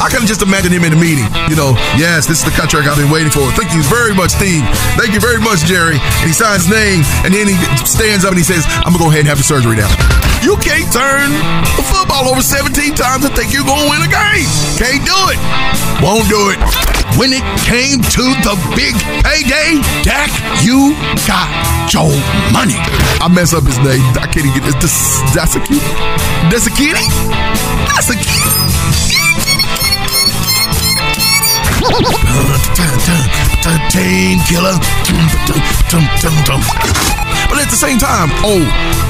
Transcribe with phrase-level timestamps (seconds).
[0.00, 1.28] I can just imagine him in a meeting.
[1.52, 3.44] You know, yes, this is the contract I've been waiting for.
[3.52, 4.64] Thank you very much, Steve.
[4.96, 6.00] Thank you very much, Jerry.
[6.00, 9.04] And he signs his name, and then he stands up and he says, I'm gonna
[9.04, 9.92] go ahead and have the surgery now.
[10.40, 11.28] You can't turn
[11.76, 14.48] the football over 17 times and think you're gonna win a game.
[14.80, 15.40] Can't do it.
[16.00, 16.58] Won't do it.
[17.20, 20.32] When it came to the big payday, Dak,
[20.64, 20.96] you
[21.28, 21.52] got
[21.92, 22.08] your
[22.56, 22.80] money.
[23.20, 24.00] I mess up his name.
[24.16, 25.20] I can't even get this.
[25.36, 25.84] That's a kitty.
[26.48, 27.04] That's a kitty.
[27.92, 29.29] That's a kitty.
[33.90, 34.76] Team killer.
[37.48, 38.60] But at the same time, oh,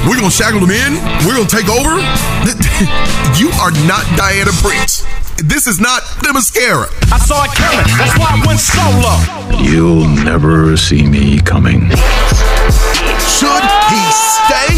[0.07, 0.93] we're gonna shackle them in.
[1.27, 1.99] We're gonna take over.
[3.37, 5.05] You are not Diana Prince.
[5.37, 6.87] This is not the mascara.
[7.11, 7.85] I saw it coming.
[7.97, 9.63] That's why I went solo.
[9.63, 11.89] You'll never see me coming.
[13.25, 14.77] Should he stay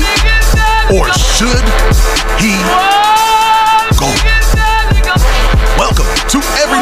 [0.96, 1.66] or should
[2.40, 2.54] he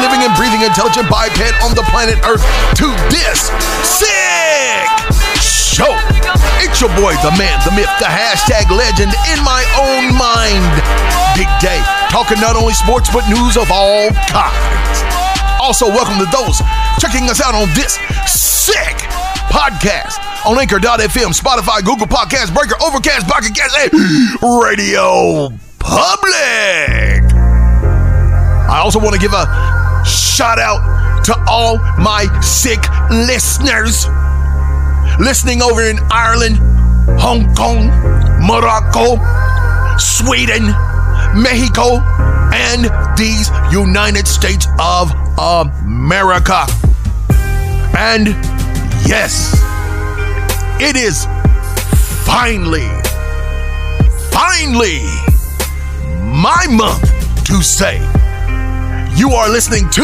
[0.02, 2.42] living and breathing intelligent biped on the planet Earth
[2.74, 3.54] to this
[3.86, 4.90] sick
[5.38, 5.94] show.
[6.58, 10.66] It's your boy, the man, the myth, the hashtag legend in my own mind.
[11.38, 11.78] Big day,
[12.10, 14.98] talking not only sports but news of all kinds.
[15.62, 16.58] Also, welcome to those
[16.98, 17.94] checking us out on this
[18.26, 19.06] sick
[19.54, 23.92] podcast on Anchor.fm, Spotify, Google Podcast, Breaker, Overcast, Pocket Cast, and
[24.42, 27.22] Radio Public.
[28.72, 29.71] I also want to give a
[30.04, 34.06] shout out to all my sick listeners
[35.18, 36.56] listening over in Ireland,
[37.20, 37.86] Hong Kong,
[38.40, 39.16] Morocco,
[39.98, 40.66] Sweden,
[41.34, 42.00] Mexico,
[42.52, 46.66] and these United States of America.
[47.96, 48.28] And
[49.06, 49.54] yes,
[50.80, 51.26] it is
[52.26, 52.88] finally,
[54.30, 55.02] finally
[56.32, 58.00] my month to say
[59.16, 60.02] you are listening to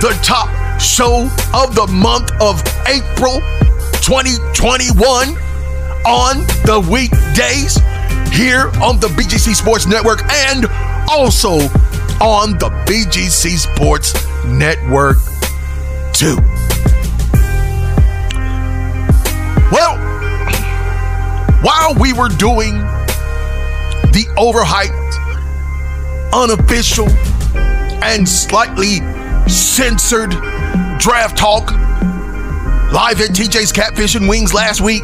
[0.00, 0.48] the top
[0.80, 3.40] show of the month of April
[4.02, 5.28] 2021
[6.04, 7.76] on the weekdays
[8.32, 10.66] here on the BGC Sports Network and
[11.10, 11.60] also
[12.20, 14.14] on the BGC Sports
[14.46, 15.18] Network
[16.12, 16.36] 2.
[19.70, 19.96] Well,
[21.62, 22.74] while we were doing
[24.12, 25.12] the overhyped,
[26.34, 27.06] unofficial,
[28.02, 28.98] and slightly
[29.48, 30.30] censored
[30.98, 31.70] draft talk
[32.92, 35.02] live at TJ's Catfish and Wings last week,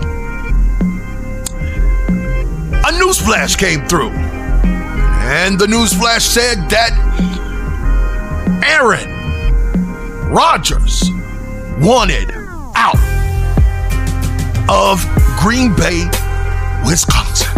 [2.84, 4.10] a news flash came through.
[4.10, 6.92] And the news flash said that
[8.66, 9.10] Aaron
[10.31, 11.10] Rodgers
[11.81, 12.31] wanted
[12.75, 12.98] out
[14.69, 15.04] of
[15.38, 16.04] Green Bay,
[16.84, 17.48] Wisconsin.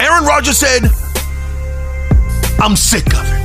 [0.00, 0.90] Aaron Rodgers said,
[2.62, 3.40] I'm sick of it.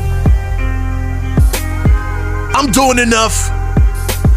[2.53, 3.33] I'm doing enough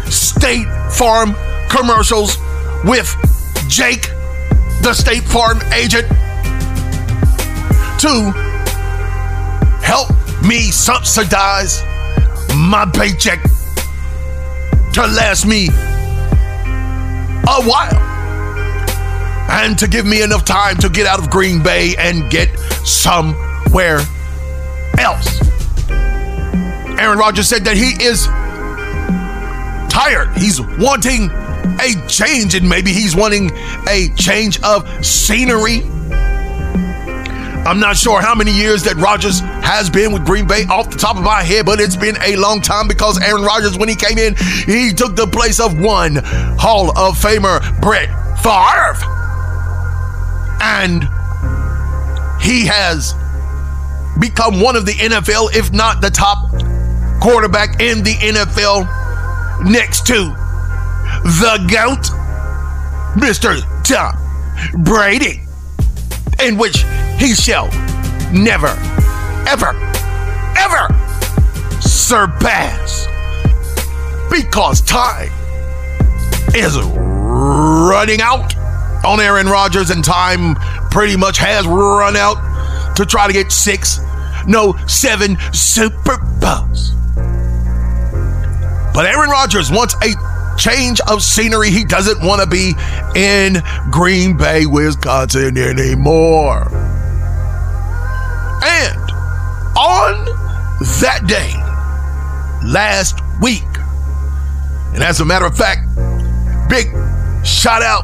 [0.09, 1.35] State Farm
[1.67, 2.37] commercials
[2.85, 3.13] with
[3.67, 4.09] Jake,
[4.81, 6.07] the State Farm agent,
[7.99, 8.31] to
[9.83, 10.09] help
[10.45, 11.83] me subsidize
[12.55, 13.41] my paycheck
[14.93, 15.67] to last me
[17.47, 17.97] a while
[19.51, 23.99] and to give me enough time to get out of Green Bay and get somewhere
[24.99, 25.41] else.
[26.99, 28.27] Aaron Rodgers said that he is
[29.89, 30.29] tired.
[30.37, 31.31] He's wanting
[31.81, 33.51] a change, and maybe he's wanting
[33.87, 35.81] a change of scenery.
[37.65, 40.97] I'm not sure how many years that Rodgers has been with Green Bay off the
[40.97, 43.95] top of my head, but it's been a long time because Aaron Rodgers, when he
[43.95, 44.35] came in,
[44.65, 46.15] he took the place of one
[46.57, 48.09] Hall of Famer, Brett
[48.41, 48.97] Favre.
[50.61, 51.03] And
[52.41, 53.13] he has
[54.19, 56.49] become one of the NFL, if not the top
[57.21, 58.85] quarterback in the NFL,
[59.65, 60.35] next to
[61.23, 62.11] the GOAT,
[63.19, 63.61] Mr.
[63.83, 65.41] Tom Brady,
[66.43, 66.85] in which
[67.17, 67.67] he shall
[68.31, 68.75] never,
[69.47, 69.75] ever,
[70.57, 70.87] ever
[71.81, 73.07] surpass
[74.29, 75.31] because time
[76.55, 78.55] is running out
[79.05, 80.55] on Aaron Rodgers, and time
[80.91, 83.99] pretty much has run out to try to get six,
[84.47, 86.91] no, seven Super Bowls.
[88.93, 90.13] But Aaron Rodgers wants a
[90.57, 91.69] change of scenery.
[91.69, 92.73] He doesn't want to be
[93.15, 93.57] in
[93.91, 96.67] Green Bay, Wisconsin anymore.
[98.61, 99.11] And
[99.77, 100.25] on
[100.99, 101.53] that day,
[102.67, 103.63] last week,
[104.93, 105.87] and as a matter of fact,
[106.69, 106.87] big
[107.45, 108.03] shout out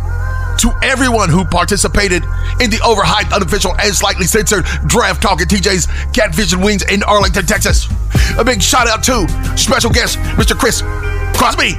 [0.59, 2.23] to everyone who participated
[2.61, 7.03] in the overhyped, unofficial, and slightly censored draft talk at TJ's Catfish and Wings in
[7.03, 7.87] Arlington, Texas.
[8.37, 10.57] A big shout out to special guest, Mr.
[10.57, 10.81] Chris
[11.37, 11.73] Crosby,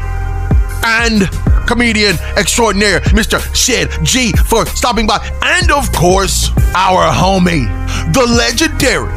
[0.84, 1.28] and
[1.66, 3.40] comedian extraordinaire, Mr.
[3.54, 5.18] Shed G, for stopping by.
[5.42, 7.66] And of course, our homie,
[8.12, 9.10] the legendary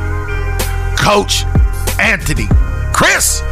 [0.97, 1.43] Coach
[1.99, 2.47] Anthony
[2.93, 3.43] Chris,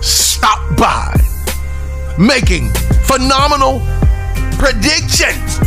[0.00, 1.14] stopped by,
[2.18, 2.70] making
[3.04, 3.80] phenomenal
[4.58, 5.58] predictions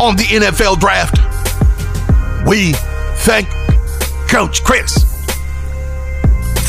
[0.00, 1.16] on the NFL draft.
[2.46, 2.72] We
[3.24, 3.48] thank
[4.28, 5.04] Coach Chris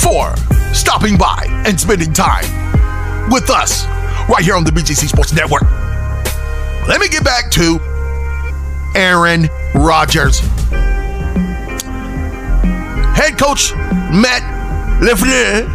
[0.01, 0.33] for
[0.73, 2.45] stopping by and spending time
[3.29, 3.85] with us
[4.29, 5.63] right here on the BGC Sports Network.
[6.87, 7.79] Let me get back to
[8.95, 10.39] Aaron Rodgers.
[13.17, 14.43] Head coach Matt
[15.01, 15.67] LeFleur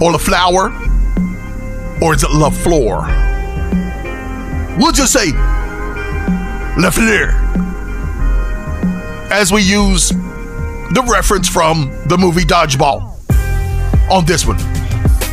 [0.00, 3.31] or LaFlower, or is it LaFleur?
[4.78, 5.32] We'll just say
[6.76, 7.32] LaFleur
[9.30, 13.02] as we use the reference from the movie Dodgeball
[14.10, 14.56] on this one.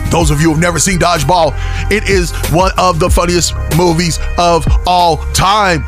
[0.10, 1.54] Those of you who've never seen Dodgeball,
[1.92, 5.84] it is one of the funniest movies of all time.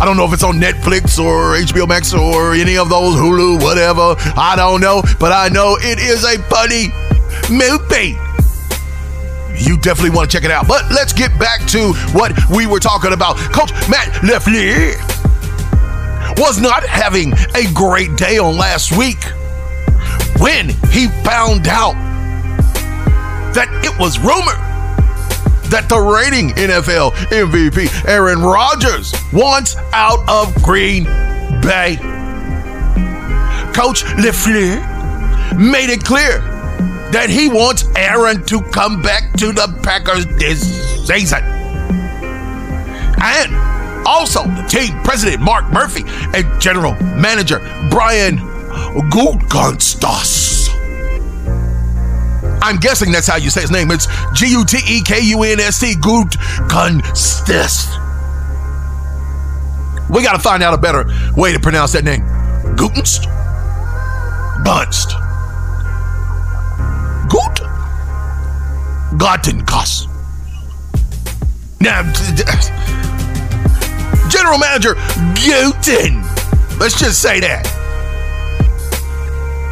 [0.00, 3.62] I don't know if it's on Netflix or HBO Max or any of those, Hulu,
[3.62, 4.16] whatever.
[4.36, 6.88] I don't know, but I know it is a funny
[7.48, 8.18] movie.
[9.56, 10.66] You definitely want to check it out.
[10.66, 13.36] But let's get back to what we were talking about.
[13.36, 14.96] Coach Matt LaFleur
[16.38, 19.22] was not having a great day on last week
[20.38, 21.94] when he found out
[23.54, 24.58] that it was rumored
[25.70, 31.04] that the reigning NFL MVP Aaron Rodgers wants out of Green
[31.62, 31.96] Bay.
[33.72, 36.51] Coach LaFleur made it clear
[37.12, 41.42] that he wants Aaron to come back to the Packers this season.
[43.22, 43.54] And
[44.06, 46.02] also, the team president Mark Murphy
[46.34, 47.58] and general manager
[47.90, 48.38] Brian
[49.10, 50.02] Gutekunst.
[52.62, 53.90] I'm guessing that's how you say his name.
[53.90, 57.98] It's G U T E K U N S T, Gutekunst.
[60.08, 61.04] We got to find out a better
[61.36, 62.22] way to pronounce that name.
[62.76, 63.26] Gutenst?
[64.64, 65.21] Bunst.
[69.18, 70.08] Gottenkuss.
[71.80, 72.02] Now,
[74.28, 74.94] General Manager
[75.34, 76.22] Guten.
[76.78, 77.66] Let's just say that.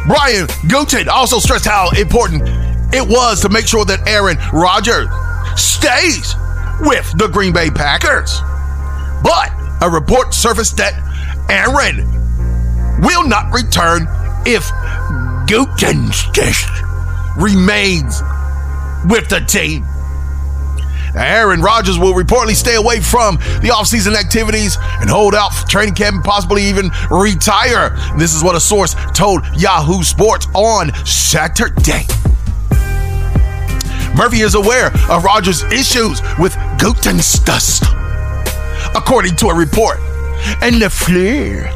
[0.07, 2.43] Brian Guten also stressed how important
[2.93, 5.07] it was to make sure that Aaron Rodgers
[5.59, 6.35] stays
[6.81, 8.41] with the Green Bay Packers.
[9.23, 9.51] But
[9.81, 10.93] a report surfaced that
[11.49, 12.05] Aaron
[13.01, 14.07] will not return
[14.45, 14.63] if
[15.47, 16.67] Gutenstich
[17.37, 18.21] remains
[19.07, 19.85] with the team.
[21.15, 25.95] Aaron Rodgers will reportedly stay away from the offseason activities and hold out for training
[25.95, 27.97] camp and possibly even retire.
[28.17, 32.05] This is what a source told Yahoo Sports on Saturday.
[34.15, 37.83] Murphy is aware of Rodgers' issues with Gutenstust,
[38.95, 39.99] according to a report.
[40.61, 41.67] And LaFleur,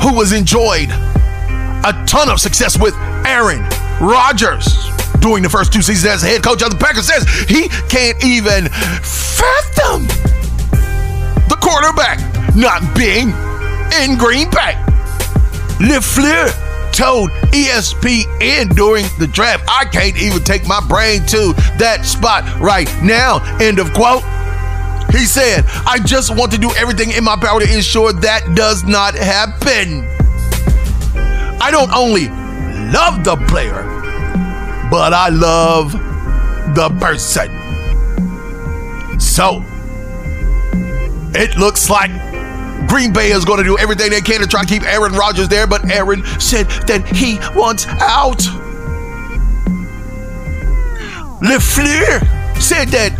[0.00, 2.94] who has enjoyed a ton of success with
[3.26, 3.62] Aaron
[4.00, 8.22] Rodgers during the first two seasons as head coach of the Packers, says he can't
[8.24, 8.68] even
[9.02, 10.06] fathom
[11.48, 12.18] the quarterback
[12.54, 13.30] not being
[14.02, 14.74] in Green Bay.
[15.80, 16.52] LaFleur
[16.92, 22.88] told ESPN during the draft, I can't even take my brain to that spot right
[23.02, 23.38] now.
[23.60, 24.22] End of quote.
[25.12, 28.84] He said, I just want to do everything in my power to ensure that does
[28.84, 30.06] not happen.
[31.60, 32.28] I don't only
[32.92, 33.82] love the player,
[34.90, 35.92] but I love
[36.74, 37.48] the person.
[39.20, 39.64] So,
[41.32, 42.10] it looks like
[42.88, 45.48] Green Bay is going to do everything they can to try to keep Aaron Rodgers
[45.48, 48.40] there, but Aaron said that he wants out.
[51.40, 53.14] LaFleur said that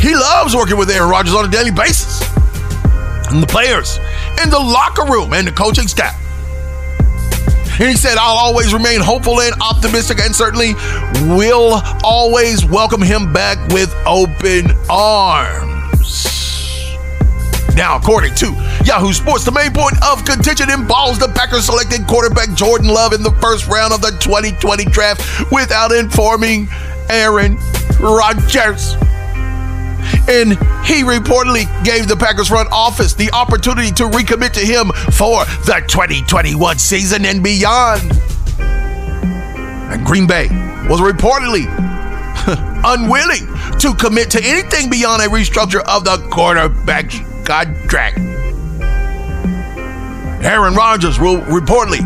[0.00, 2.20] he loves working with Aaron Rodgers on a daily basis.
[3.30, 3.98] And the players
[4.42, 6.25] in the locker room and the coaching staff.
[7.76, 10.72] He said, I'll always remain hopeful and optimistic and certainly
[11.36, 15.76] will always welcome him back with open arms.
[17.76, 18.46] Now, according to
[18.86, 23.22] Yahoo Sports, the main point of contention involves the Packers selected quarterback Jordan Love in
[23.22, 26.68] the first round of the 2020 draft without informing
[27.10, 27.58] Aaron
[28.00, 28.96] Rodgers.
[30.28, 30.52] And
[30.84, 35.82] he reportedly gave the Packers front office the opportunity to recommit to him for the
[35.88, 38.02] 2021 season and beyond.
[38.58, 40.48] And Green Bay
[40.88, 41.66] was reportedly
[42.84, 43.46] unwilling
[43.78, 48.18] to commit to anything beyond a restructure of the quarterback's contract.
[50.44, 52.02] Aaron Rodgers will reportedly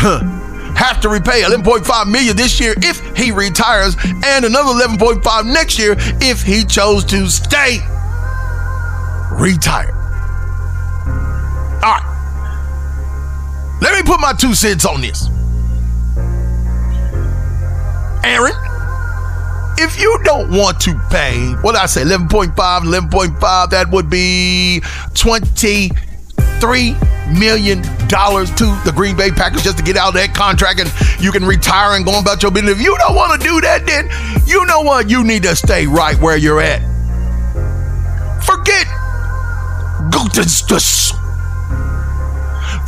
[0.80, 3.94] have to repay 11.5 million this year if he retires
[4.24, 7.80] and another 11.5 next year if he chose to stay
[9.32, 9.94] retired.
[11.84, 12.06] All right.
[13.82, 15.28] Let me put my two cents on this.
[18.24, 18.54] Aaron,
[19.76, 24.80] if you don't want to pay, what I say, 11.5, 11.5, that would be
[25.12, 25.90] 23
[27.30, 30.90] million dollars to the Green Bay Packers just to get out of that contract and
[31.22, 32.72] you can retire and go about your business.
[32.72, 34.08] If you don't want to do that, then
[34.46, 35.08] you know what?
[35.08, 36.80] You need to stay right where you're at.
[38.44, 38.86] Forget
[40.10, 41.12] Gutenstus.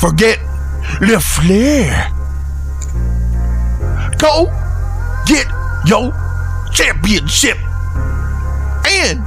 [0.00, 0.38] Forget
[1.00, 2.11] Le Flair.
[4.18, 4.46] Go
[5.26, 5.46] get
[5.87, 6.12] your
[6.72, 7.58] championship
[8.87, 9.22] and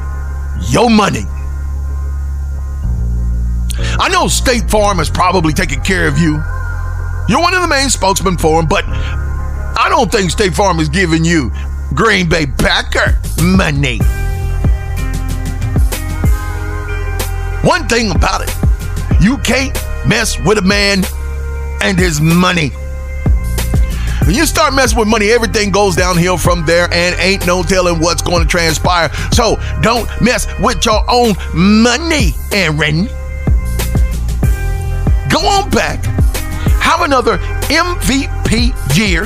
[0.69, 1.25] your money.
[3.97, 6.33] I know State Farm is probably taking care of you.
[7.29, 10.89] You're one of the main spokesmen for them, but I don't think State Farm is
[10.89, 11.51] giving you
[11.93, 13.99] Green Bay Packer money.
[17.63, 18.53] One thing about it,
[19.21, 19.73] you can't
[20.05, 21.03] mess with a man
[21.81, 22.69] and his money.
[24.25, 27.99] When you start messing with money, everything goes downhill from there and ain't no telling
[28.01, 29.13] what's going to transpire.
[29.31, 33.07] So don't mess with your own money, Aaron.
[35.35, 36.01] Go on back,
[36.79, 37.37] have another
[37.67, 39.25] MVP year.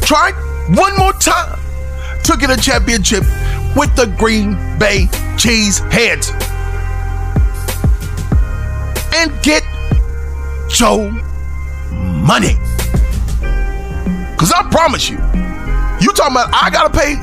[0.00, 0.32] Try
[0.74, 1.60] one more time
[2.24, 3.22] to get a championship
[3.76, 6.32] with the Green Bay Cheeseheads.
[9.14, 9.62] And get
[10.70, 11.10] Joe
[11.92, 12.54] money.
[14.38, 15.18] Cause I promise you,
[16.00, 17.16] you talking about I gotta pay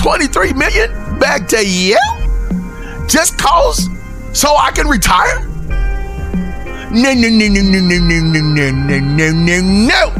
[0.00, 1.98] 23 million back to you
[3.08, 3.88] just cause
[4.32, 5.47] so I can retire?
[6.90, 10.12] No, no, no, no, no, no, no, no, no, no, no, no.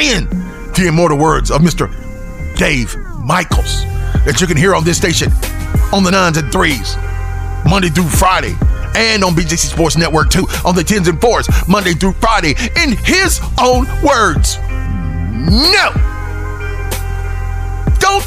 [0.00, 0.26] And
[0.74, 1.88] the immortal words of Mr.
[2.56, 3.82] Dave Michaels
[4.24, 5.30] that you can hear on this station
[5.92, 6.96] on the nines and threes,
[7.68, 8.54] Monday through Friday,
[8.94, 12.96] and on BGC Sports Network too, on the tens and fours, Monday through Friday, in
[13.04, 14.56] his own words.
[15.44, 15.92] No!
[17.98, 18.26] Don't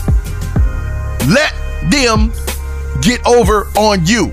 [1.28, 1.54] let
[1.90, 2.32] them
[3.02, 4.32] get over on you.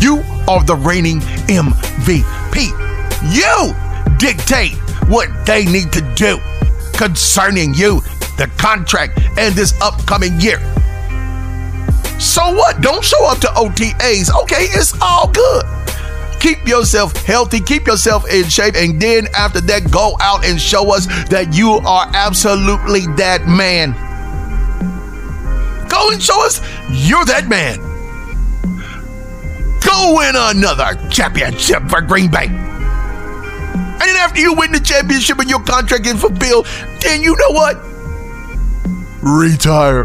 [0.00, 2.72] You are the reigning MVP.
[3.32, 3.74] You
[4.18, 4.74] dictate
[5.08, 6.38] what they need to do
[6.96, 8.00] concerning you,
[8.36, 10.58] the contract, and this upcoming year.
[12.18, 12.80] So what?
[12.80, 14.34] Don't show up to OTAs.
[14.42, 15.64] Okay, it's all good.
[16.40, 20.94] Keep yourself healthy, keep yourself in shape, and then after that, go out and show
[20.94, 23.92] us that you are absolutely that man.
[25.88, 26.60] Go and show us
[26.90, 27.80] you're that man.
[29.86, 32.46] Go win another championship for Green Bay.
[32.46, 36.66] And then after you win the championship and your contract is fulfilled,
[37.00, 37.76] then you know what?
[39.22, 40.04] Retire.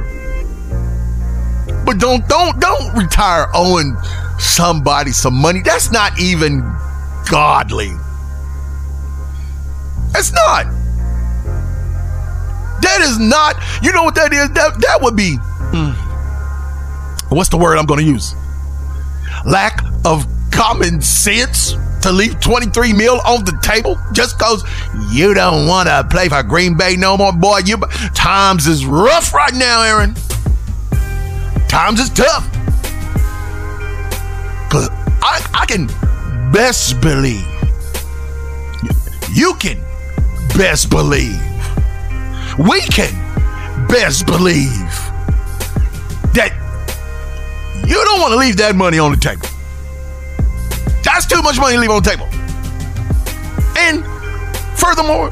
[1.86, 3.98] But don't don't don't retire owing
[4.40, 5.62] somebody some money.
[5.62, 6.62] That's not even
[7.30, 7.92] godly.
[10.12, 10.66] That's not.
[12.82, 13.56] That is not.
[13.84, 14.50] You know what that is?
[14.52, 15.38] That that would be.
[15.38, 15.92] hmm,
[17.36, 18.36] what's the word I'm going to use?
[19.46, 24.64] Lack of common sense to leave 23 mil on the table just because
[25.12, 27.60] you don't want to play for Green Bay no more, boy.
[27.66, 27.78] You
[28.14, 30.16] times is rough right now, Aaron.
[31.68, 32.52] Times is tough.
[34.70, 34.90] Cause
[35.22, 35.88] I, I can
[36.52, 37.48] best believe.
[39.34, 39.80] You can
[40.58, 41.40] best believe.
[42.58, 43.14] We can
[43.88, 44.91] best believe
[48.22, 49.48] don't want to leave that money on the table.
[51.04, 52.28] That's too much money to leave on the table.
[53.78, 54.06] And
[54.78, 55.32] furthermore,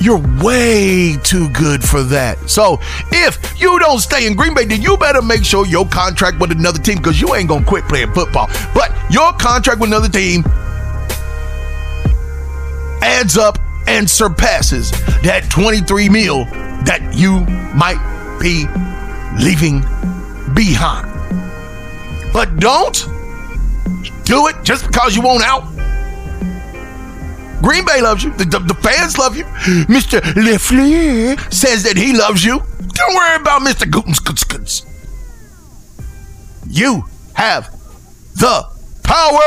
[0.00, 2.48] you're way too good for that.
[2.48, 2.78] So
[3.12, 6.52] if you don't stay in Green Bay, then you better make sure your contract with
[6.52, 8.48] another team, because you ain't gonna quit playing football.
[8.74, 10.42] But your contract with another team
[13.02, 14.90] adds up and surpasses
[15.22, 16.46] that 23 mil
[16.86, 17.40] that you
[17.76, 18.00] might
[18.40, 18.64] be
[19.44, 19.82] leaving
[20.54, 21.19] behind.
[22.32, 22.94] But don't
[24.24, 25.64] do it just because you want out.
[27.62, 28.30] Green Bay loves you.
[28.32, 29.44] The, the, the fans love you.
[29.44, 30.20] Mr.
[30.20, 32.58] LeFleur says that he loves you.
[32.58, 33.90] Don't worry about Mr.
[33.90, 34.86] Gutenskutskutz.
[36.68, 37.70] You have
[38.36, 38.64] the
[39.02, 39.40] power,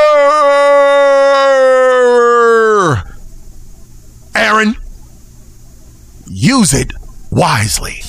[4.34, 4.76] Aaron.
[6.26, 6.92] use it
[7.30, 8.02] wisely.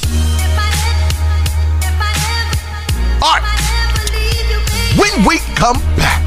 [3.21, 3.54] All right.
[4.97, 6.23] When we come back,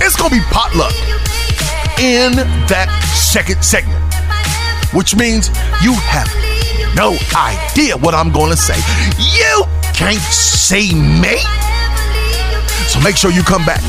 [0.00, 0.92] it's going to be potluck
[1.98, 2.32] in
[2.70, 3.98] that second segment,
[4.94, 5.48] which means
[5.82, 6.30] you have
[6.94, 8.78] no idea what I'm going to say.
[9.18, 11.42] You can't see me.
[12.86, 13.82] So make sure you come back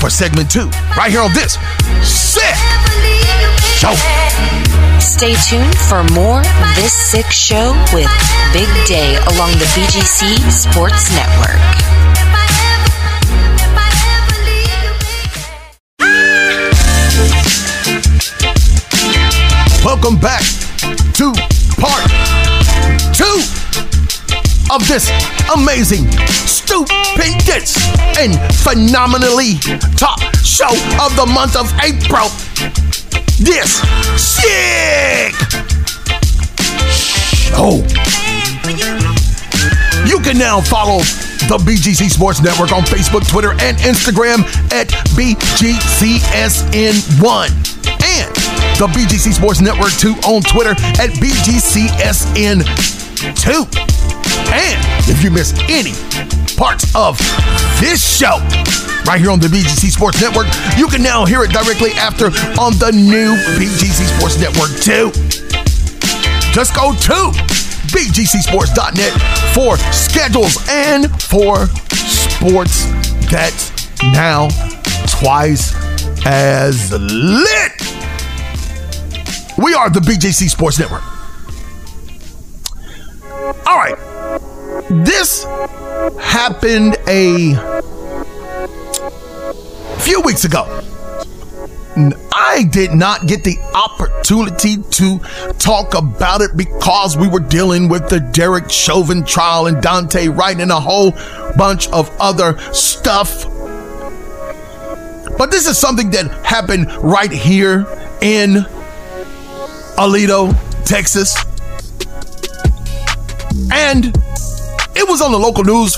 [0.00, 1.56] for segment two, right here on this
[2.04, 2.56] sick
[3.76, 3.96] show.
[5.00, 6.42] Stay tuned for more
[6.76, 8.10] This Sick Show with
[8.52, 11.60] Big Day along the BGC Sports Network.
[19.82, 20.42] Welcome back
[21.14, 21.32] to
[21.80, 22.04] part
[23.14, 23.40] two
[24.70, 25.10] of this
[25.54, 26.10] amazing,
[26.46, 27.76] stupendous,
[28.18, 29.54] and phenomenally
[29.96, 32.28] top show of the month of April.
[33.40, 33.80] This
[34.20, 35.32] sick
[36.92, 37.80] show.
[40.06, 40.98] You can now follow
[41.48, 44.40] the BGC Sports Network on Facebook, Twitter, and Instagram
[44.74, 45.40] at BGCSN1.
[48.04, 48.34] And
[48.76, 52.66] the BGC Sports Network 2 on Twitter at BGCSN2.
[54.52, 55.94] And if you miss any
[56.56, 57.16] parts of
[57.80, 58.38] this show
[59.06, 62.26] right here on the BGC Sports Network, you can now hear it directly after
[62.60, 65.10] on the new BGC Sports Network 2.
[66.52, 67.32] Just go to
[67.90, 69.12] bgcsports.net
[69.54, 72.86] for schedules and for sports
[73.30, 73.70] that's
[74.02, 74.48] now
[75.06, 75.74] twice
[76.26, 77.72] as lit.
[79.58, 81.02] We are the BGC Sports Network.
[83.66, 83.96] All right.
[85.04, 85.44] This
[86.18, 87.79] happened a
[90.10, 90.64] few weeks ago.
[92.32, 95.18] I did not get the opportunity to
[95.60, 100.58] talk about it because we were dealing with the Derek Chauvin trial and Daunte Wright
[100.58, 101.12] and a whole
[101.56, 103.44] bunch of other stuff.
[105.38, 107.86] But this is something that happened right here
[108.20, 108.66] in
[109.96, 110.52] Aledo,
[110.84, 111.36] Texas.
[113.72, 114.06] And
[114.96, 115.96] it was on the local news.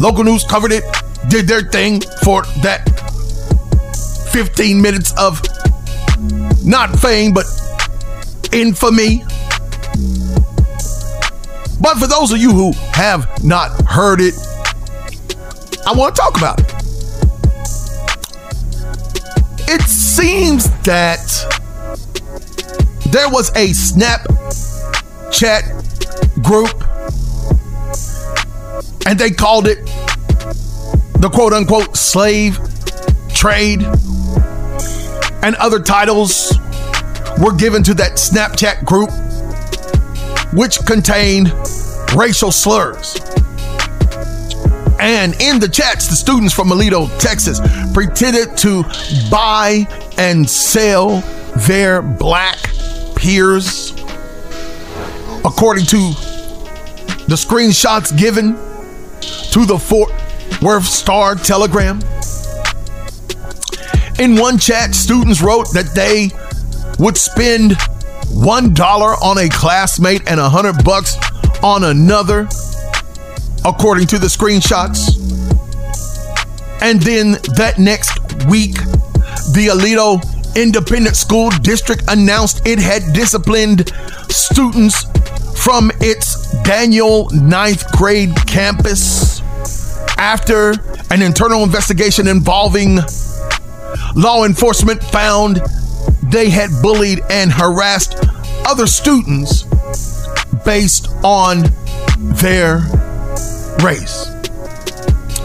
[0.00, 0.82] Local news covered it,
[1.28, 2.88] did their thing for that
[4.32, 5.40] 15 minutes of
[6.64, 7.46] not fame, but
[8.52, 9.24] infamy.
[11.80, 14.34] But for those of you who have not heard it,
[15.86, 16.66] I want to talk about it.
[19.68, 21.18] It seems that
[23.10, 24.22] there was a Snapchat
[26.42, 26.82] group
[29.06, 29.78] and they called it
[31.22, 32.58] the quote unquote slave
[33.28, 33.80] trade
[35.44, 36.58] and other titles
[37.38, 39.08] were given to that Snapchat group,
[40.52, 41.52] which contained
[42.16, 43.14] racial slurs.
[44.98, 47.60] And in the chats, the students from Aledo, Texas,
[47.94, 48.82] pretended to
[49.30, 49.86] buy
[50.18, 51.20] and sell
[51.68, 52.58] their black
[53.14, 53.92] peers.
[55.44, 55.98] According to
[57.28, 58.54] the screenshots given
[59.52, 60.10] to the Fort
[60.62, 61.98] Worth Star Telegram.
[64.20, 66.30] In one chat, students wrote that they
[67.02, 67.76] would spend
[68.28, 71.16] one dollar on a classmate and a hundred bucks
[71.64, 72.42] on another,
[73.64, 75.18] according to the screenshots.
[76.80, 78.74] And then that next week,
[79.54, 80.22] the Aledo
[80.54, 83.90] Independent School District announced it had disciplined
[84.28, 85.06] students
[85.60, 89.31] from its Daniel ninth grade campus
[90.22, 90.72] after
[91.10, 93.00] an internal investigation involving
[94.14, 95.60] law enforcement found
[96.30, 98.14] they had bullied and harassed
[98.64, 99.64] other students
[100.64, 101.64] based on
[102.36, 102.78] their
[103.82, 104.30] race.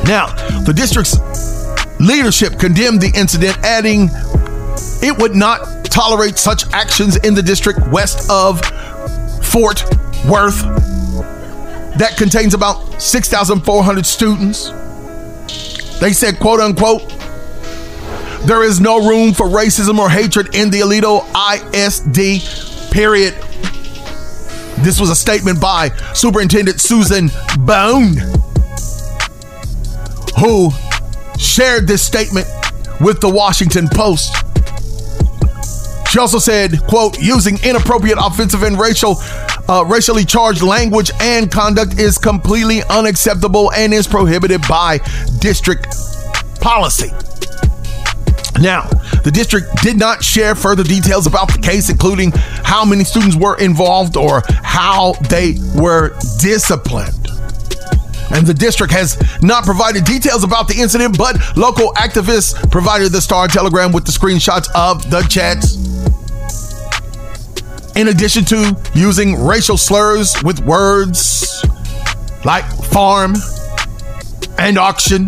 [0.06, 0.28] Now,
[0.64, 1.18] the district's
[2.00, 4.10] leadership condemned the incident, adding
[5.02, 8.62] it would not tolerate such actions in the district west of
[9.44, 9.84] Fort
[10.30, 10.87] Worth
[11.98, 14.70] that contains about 6,400 students.
[16.00, 17.02] They said, quote unquote,
[18.46, 21.26] there is no room for racism or hatred in the Aledo
[21.74, 23.34] ISD, period.
[24.84, 27.30] This was a statement by Superintendent Susan
[27.60, 28.16] Bohn,
[30.40, 30.70] who
[31.40, 32.48] shared this statement
[33.02, 34.36] with the Washington Post.
[36.10, 39.16] She also said, quote, using inappropriate offensive and racial
[39.70, 45.00] uh, racially charged language and conduct is completely unacceptable and is prohibited by
[45.40, 45.88] district
[46.62, 47.12] policy.
[48.60, 48.88] Now,
[49.24, 53.58] the district did not share further details about the case, including how many students were
[53.60, 57.28] involved or how they were disciplined.
[58.32, 63.22] And the district has not provided details about the incident, but local activists provided the
[63.22, 65.87] Star Telegram with the screenshots of the chats.
[67.98, 71.66] In addition to using racial slurs with words
[72.46, 73.34] like farm
[74.60, 75.26] and auction,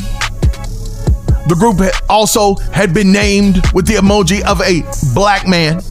[1.47, 4.84] the group also had been named with the emoji of a
[5.15, 5.82] black man,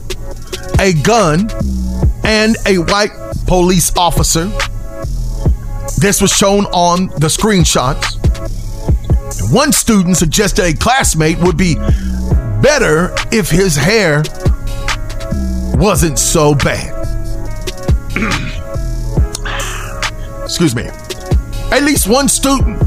[0.79, 1.49] a gun,
[2.23, 3.11] and a white
[3.45, 4.45] police officer.
[5.97, 8.15] This was shown on the screenshots.
[9.53, 11.75] One student suggested a classmate would be
[12.61, 14.23] better if his hair
[15.79, 16.93] wasn't so bad.
[20.43, 20.83] Excuse me.
[21.71, 22.77] At least one student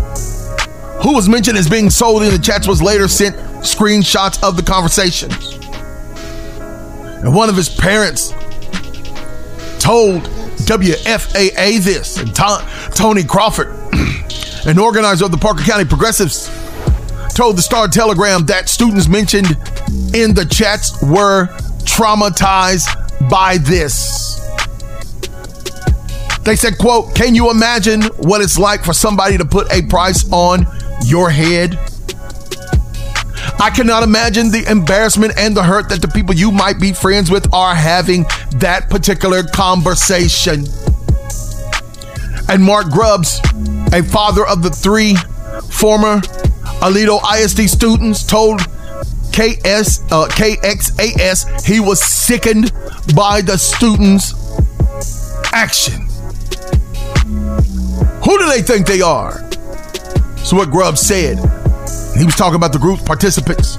[1.03, 4.63] who was mentioned as being sold in the chats was later sent screenshots of the
[4.63, 5.55] conversations.
[7.25, 8.31] And one of his parents
[9.79, 10.23] told
[10.67, 12.35] WFAA this, and
[12.95, 13.69] Tony Crawford,
[14.67, 16.51] an organizer of the Parker County Progressives,
[17.35, 19.51] told the Star Telegram that students mentioned
[20.15, 21.49] in the chats were
[21.95, 22.89] traumatized
[23.31, 24.41] by this.
[26.45, 30.31] They said, quote, can you imagine what it's like for somebody to put a price
[30.33, 30.67] on
[31.05, 31.79] your head.
[33.59, 37.31] I cannot imagine the embarrassment and the hurt that the people you might be friends
[37.31, 38.25] with are having
[38.57, 40.65] that particular conversation.
[42.49, 43.41] And Mark Grubbs,
[43.93, 45.15] a father of the three
[45.71, 46.21] former
[46.81, 48.61] Aledo ISD students, told
[49.33, 52.73] KS uh, KXAS he was sickened
[53.17, 54.35] by the students'
[55.53, 56.03] action.
[58.25, 59.39] Who do they think they are?
[60.39, 61.39] So what Grubb said.
[62.17, 63.77] He was talking about the group's participants.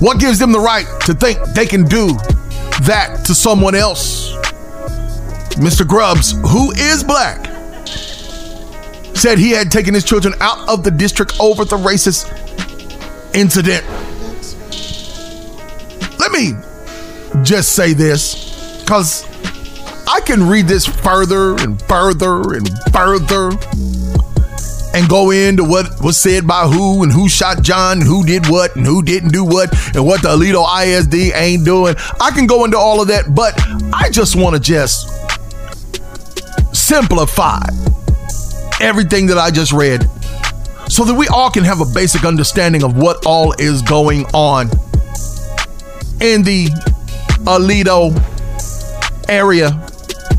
[0.00, 2.08] What gives them the right to think they can do
[2.82, 4.32] that to someone else?
[5.56, 5.86] Mr.
[5.86, 7.46] Grubbs, who is black,
[9.16, 12.26] said he had taken his children out of the district over the racist
[13.34, 13.84] incident.
[16.40, 16.54] Me
[17.42, 19.24] just say this because
[20.08, 23.50] I can read this further and further and further
[24.94, 28.48] and go into what was said by who and who shot John, and who did
[28.48, 31.94] what, and who didn't do what, and what the Aledo ISD ain't doing.
[32.20, 33.54] I can go into all of that, but
[33.92, 35.08] I just want to just
[36.74, 37.60] simplify
[38.80, 40.08] everything that I just read
[40.88, 44.70] so that we all can have a basic understanding of what all is going on
[46.20, 46.66] in the
[47.46, 48.10] Aledo
[49.28, 49.68] area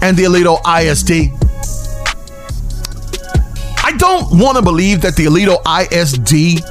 [0.01, 1.31] and the Aledo ISD.
[3.83, 6.63] I don't want to believe that the Aledo ISD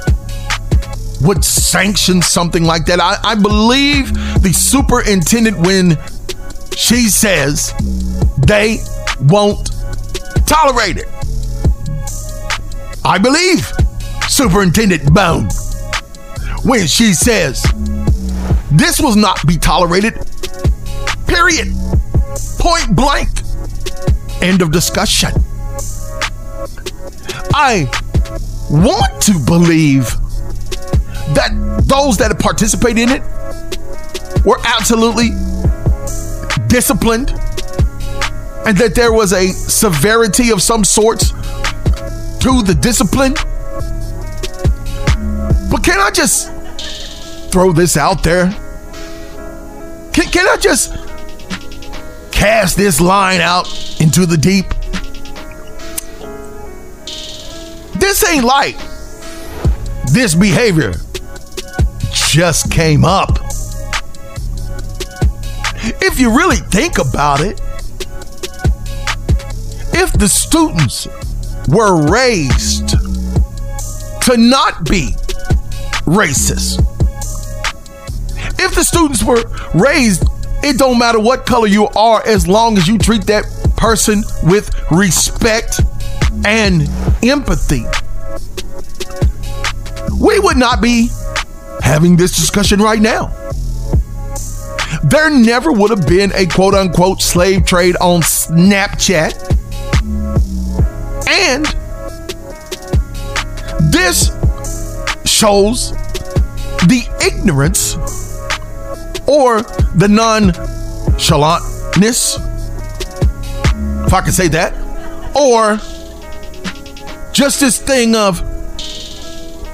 [1.25, 2.99] would sanction something like that.
[2.99, 5.97] I, I believe the superintendent when
[6.75, 7.73] she says
[8.47, 8.77] they
[9.21, 9.69] won't
[10.47, 11.07] tolerate it.
[13.03, 13.71] I believe
[14.27, 15.49] Superintendent Bohn
[16.63, 17.63] when she says
[18.71, 20.13] this will not be tolerated.
[21.27, 21.67] Period.
[22.59, 23.29] Point blank.
[24.41, 25.31] End of discussion.
[27.53, 27.89] I
[28.69, 30.05] want to believe
[31.35, 31.51] that
[31.85, 33.21] those that participate in it
[34.45, 35.29] were absolutely
[36.67, 37.31] disciplined
[38.65, 41.31] and that there was a severity of some sorts
[42.39, 43.33] to the discipline.
[45.69, 46.51] But can I just
[47.51, 48.53] throw this out there?
[50.13, 50.93] Can, can I just
[52.31, 53.67] cast this line out
[54.01, 54.65] into the deep?
[57.99, 58.75] This ain't like
[60.11, 60.93] this behavior
[62.11, 63.29] just came up.
[66.03, 67.61] If you really think about it,
[69.93, 71.07] if the students
[71.67, 75.15] were raised to not be
[76.05, 76.83] racist,
[78.61, 79.43] if the students were
[79.73, 80.23] raised,
[80.63, 83.45] it don't matter what color you are as long as you treat that
[83.75, 85.81] person with respect
[86.45, 86.83] and
[87.23, 87.83] empathy,
[90.19, 91.09] we would not be
[91.81, 93.27] having this discussion right now.
[95.03, 99.33] There never would have been a quote unquote slave trade on Snapchat.
[101.27, 101.65] And
[103.91, 104.27] this
[105.25, 105.91] shows
[106.87, 108.30] the ignorance
[109.31, 109.61] or
[109.95, 112.35] the nonchalantness,
[114.05, 114.73] if I can say that,
[115.33, 115.77] or
[117.31, 118.41] just this thing of,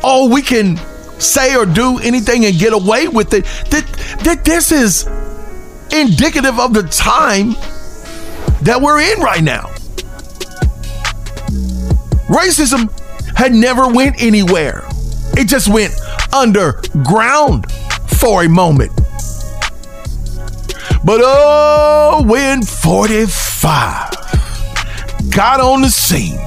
[0.04, 0.78] oh, we can
[1.20, 3.46] say or do anything and get away with it.
[3.72, 3.84] That,
[4.26, 5.08] that this is
[5.92, 7.54] indicative of the time
[8.62, 9.72] that we're in right now.
[12.28, 12.92] Racism
[13.36, 14.84] had never went anywhere.
[15.34, 15.96] It just went
[16.32, 17.72] underground
[18.20, 18.92] for a moment.
[21.08, 24.12] But oh, when 45
[25.32, 26.38] got on the scene,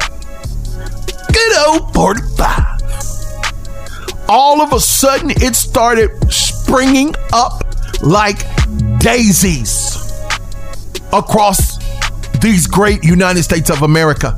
[1.32, 2.82] good old 45,
[4.28, 7.64] all of a sudden it started springing up
[8.02, 8.44] like
[8.98, 9.96] daisies
[11.10, 11.78] across
[12.40, 14.36] these great United States of America.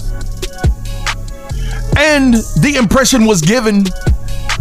[1.96, 3.82] And the impression was given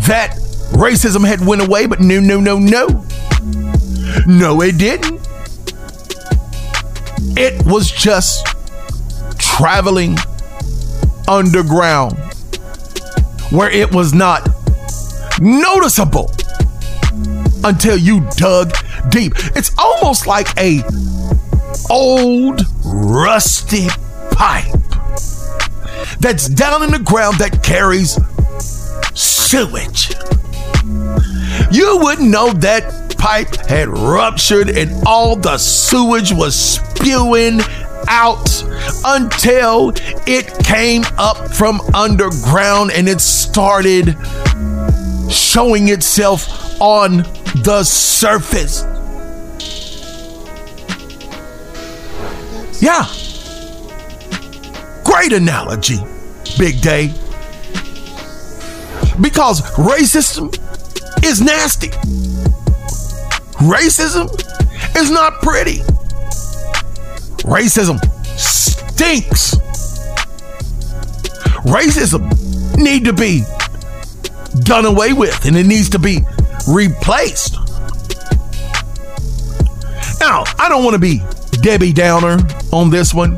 [0.08, 0.39] that
[0.71, 3.06] racism had went away, but no, no, no, no.
[4.26, 5.20] No, it didn't.
[7.43, 8.45] It was just
[9.39, 10.15] traveling
[11.27, 12.15] underground
[13.49, 14.47] where it was not
[15.39, 16.32] noticeable
[17.63, 18.75] until you dug
[19.10, 19.34] deep.
[19.56, 20.84] It's almost like a
[21.89, 23.88] old rusty
[24.34, 24.75] pipe
[26.19, 28.19] that's down in the ground that carries
[29.19, 30.13] sewage.
[31.71, 37.60] You wouldn't know that pipe had ruptured and all the sewage was spewing
[38.07, 38.63] out
[39.05, 39.93] until
[40.25, 44.17] it came up from underground and it started
[45.29, 47.17] showing itself on
[47.63, 48.81] the surface.
[52.81, 53.05] Yeah.
[55.03, 55.99] Great analogy,
[56.57, 57.10] Big Day.
[59.21, 60.51] Because racism
[61.23, 61.91] is nasty.
[63.62, 64.28] Racism
[64.97, 65.78] is not pretty.
[67.43, 68.00] Racism
[68.38, 69.56] stinks.
[71.65, 73.43] Racism need to be
[74.63, 76.19] done away with and it needs to be
[76.67, 77.54] replaced.
[80.19, 81.21] Now, I don't want to be
[81.62, 82.38] Debbie Downer
[82.71, 83.36] on this one.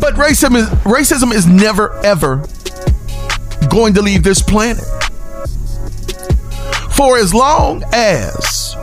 [0.00, 2.46] But racism is, racism is never ever
[3.70, 4.84] going to leave this planet.
[6.98, 8.74] For as long as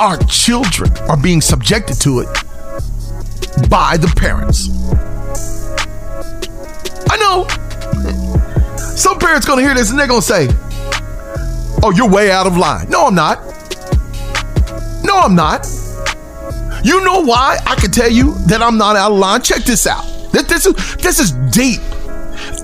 [0.00, 2.26] our children are being subjected to it
[3.70, 4.68] by the parents.
[7.08, 7.46] I know
[8.96, 10.48] some parents gonna hear this and they're gonna say,
[11.84, 12.90] Oh, you're way out of line.
[12.90, 13.38] No, I'm not.
[15.04, 15.68] No, I'm not.
[16.82, 19.40] You know why I can tell you that I'm not out of line?
[19.42, 20.04] Check this out.
[20.32, 21.80] This, is, this is deep.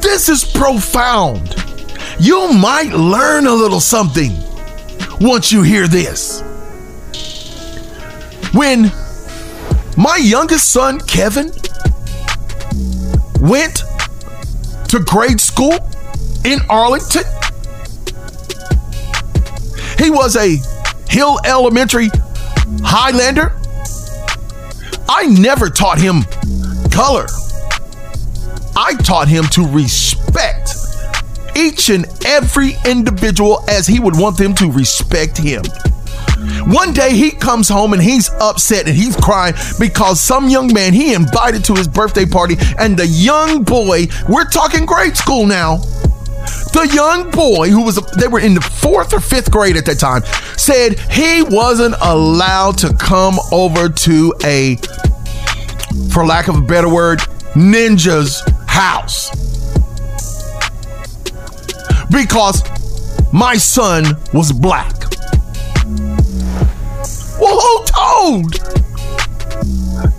[0.03, 1.55] This is profound.
[2.19, 4.33] You might learn a little something
[5.23, 6.41] once you hear this.
[8.53, 8.91] When
[9.97, 11.53] my youngest son, Kevin,
[13.41, 13.85] went
[14.89, 15.79] to grade school
[16.45, 17.23] in Arlington,
[19.97, 20.57] he was a
[21.09, 22.09] Hill Elementary
[22.83, 23.53] Highlander.
[25.09, 26.23] I never taught him
[26.91, 27.27] color.
[28.75, 30.52] I taught him to respect
[31.57, 35.63] each and every individual as he would want them to respect him.
[36.67, 40.93] One day he comes home and he's upset and he's crying because some young man
[40.93, 45.77] he invited to his birthday party and the young boy, we're talking grade school now.
[46.73, 49.99] The young boy who was they were in the 4th or 5th grade at that
[49.99, 50.23] time
[50.57, 54.77] said he wasn't allowed to come over to a
[56.13, 57.21] for lack of a better word,
[57.55, 59.52] ninja's house.
[62.13, 62.63] Because
[63.33, 64.93] my son was black.
[67.41, 68.53] Well, who told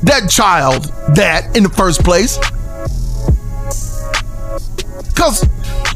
[0.01, 2.37] that child that in the first place?
[5.09, 5.47] Because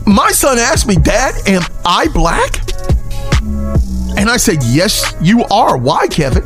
[0.06, 2.60] my son asked me, Dad, am I black?
[4.18, 5.78] And I said, Yes, you are.
[5.78, 6.44] Why, Kevin?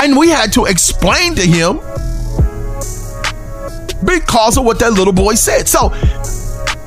[0.00, 1.76] And we had to explain to him
[4.04, 5.68] because of what that little boy said.
[5.68, 5.90] So,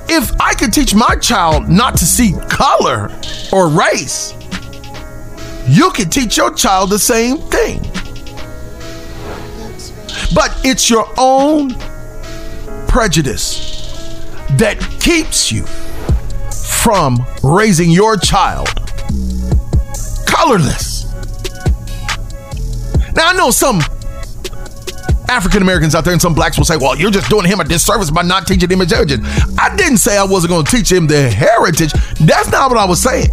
[0.10, 3.12] if I could teach my child not to see color
[3.52, 4.34] or race,
[5.68, 7.80] you can teach your child the same thing.
[10.34, 11.72] But it's your own
[12.88, 13.74] prejudice
[14.58, 15.66] that keeps you
[16.54, 18.70] from raising your child
[20.28, 21.06] colorless.
[23.16, 23.82] Now, I know some
[25.30, 27.64] African Americans out there and some blacks will say, well, you're just doing him a
[27.64, 29.22] disservice by not teaching him his heritage.
[29.58, 31.92] I didn't say I wasn't going to teach him the heritage.
[32.20, 33.30] That's not what I was saying.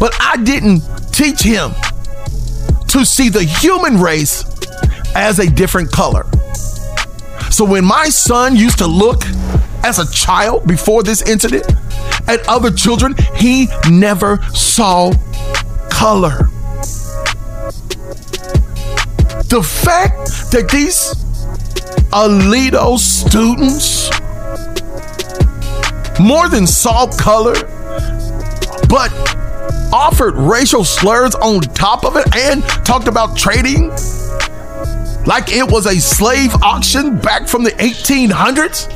[0.00, 1.72] But I didn't teach him
[2.88, 4.44] to see the human race
[5.14, 6.24] as a different color.
[7.50, 9.24] So when my son used to look
[9.82, 11.66] as a child before this incident
[12.28, 15.12] at other children, he never saw
[15.90, 16.48] color.
[19.48, 21.14] The fact that these
[22.12, 24.10] Aledo students
[26.20, 27.54] more than saw color,
[28.88, 29.10] but
[29.92, 33.88] offered racial slurs on top of it and talked about trading
[35.26, 38.88] like it was a slave auction back from the 1800s.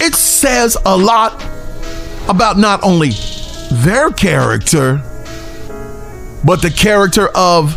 [0.00, 1.42] It says a lot
[2.28, 3.10] about not only
[3.72, 5.02] their character,
[6.44, 7.76] but the character of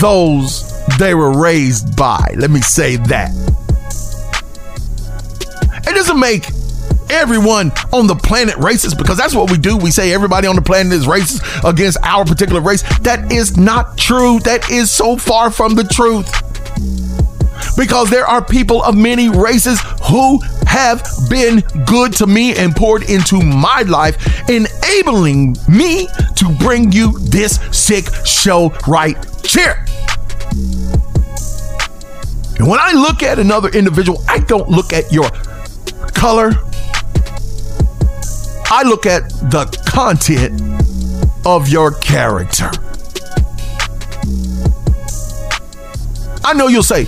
[0.00, 2.34] those they were raised by.
[2.36, 3.30] Let me say that.
[5.86, 6.46] It doesn't make
[7.10, 9.76] everyone on the planet racist because that's what we do.
[9.76, 12.82] We say everybody on the planet is racist against our particular race.
[13.00, 14.40] That is not true.
[14.40, 16.43] That is so far from the truth.
[17.76, 23.08] Because there are people of many races who have been good to me and poured
[23.10, 24.16] into my life,
[24.48, 29.84] enabling me to bring you this sick show right here.
[32.58, 35.28] And when I look at another individual, I don't look at your
[36.14, 36.52] color,
[38.70, 40.62] I look at the content
[41.46, 42.70] of your character.
[46.44, 47.06] I know you'll say,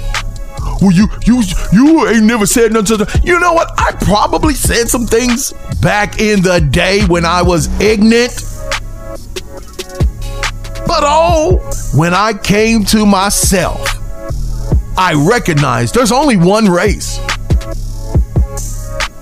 [0.80, 2.98] well, you you you ain't never said nothing.
[2.98, 3.70] To you know what?
[3.78, 8.32] I probably said some things back in the day when I was ignorant.
[10.86, 11.58] But oh,
[11.94, 13.86] when I came to myself,
[14.96, 17.18] I recognized there's only one race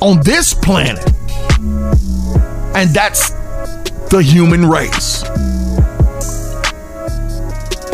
[0.01, 1.05] on this planet,
[2.77, 3.31] and that's
[4.11, 5.25] the human race.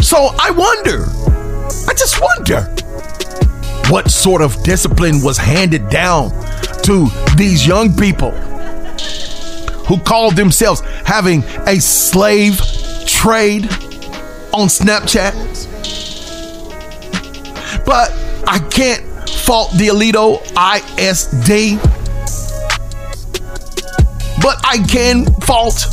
[0.04, 1.04] So I wonder,
[1.88, 2.74] I just wonder,
[3.90, 6.31] what sort of discipline was handed down
[6.83, 8.31] to these young people
[9.87, 12.61] who called themselves having a slave
[13.07, 13.64] trade
[14.53, 15.35] on Snapchat.
[17.85, 18.12] But
[18.46, 22.00] I can't fault the Aledo ISD
[24.42, 25.85] but I can fault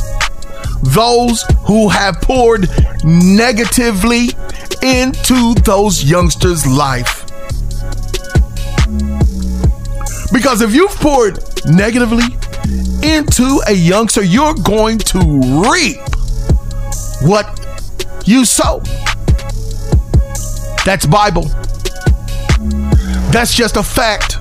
[0.82, 2.68] those who have poured
[3.04, 4.28] negatively
[4.82, 7.17] into those youngsters' life.
[10.38, 12.22] Because if you've poured negatively
[13.02, 15.18] into a youngster, you're going to
[15.68, 15.98] reap
[17.22, 17.58] what
[18.24, 18.80] you sow.
[20.84, 21.42] That's Bible.
[23.32, 24.38] That's just a fact.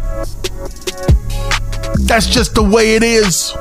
[2.05, 3.55] That's just the way it is.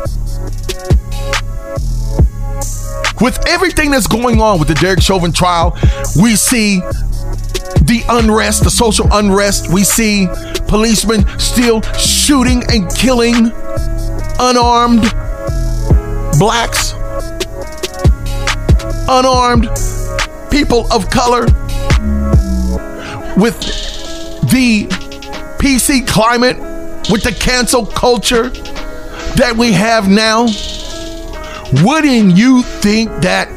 [3.18, 5.74] With everything that's going on with the Derek Chauvin trial,
[6.20, 6.82] we see
[7.86, 9.72] the unrest, the social unrest.
[9.72, 10.28] We see
[10.66, 13.52] policemen still shooting and killing
[14.40, 15.02] unarmed
[16.38, 16.92] blacks,
[19.08, 19.68] unarmed
[20.50, 21.46] people of color.
[23.36, 23.60] With
[24.50, 24.86] the
[25.58, 26.56] PC climate,
[27.10, 28.48] with the cancel culture
[29.36, 30.46] that we have now,
[31.84, 33.50] wouldn't you think that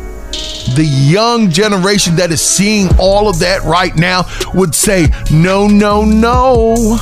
[0.75, 6.03] the young generation that is seeing all of that right now would say, no, no,
[6.03, 6.97] no,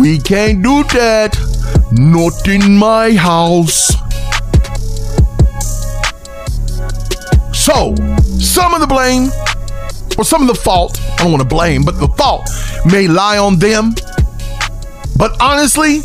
[0.00, 1.36] we can't do that.
[1.92, 3.88] Not in my house.
[7.52, 7.94] So,
[8.38, 9.28] some of the blame,
[10.18, 12.48] or some of the fault, I don't want to blame, but the fault
[12.86, 13.94] may lie on them.
[15.16, 16.00] But honestly,